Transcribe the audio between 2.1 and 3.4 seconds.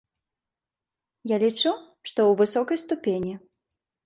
ў высокай ступені.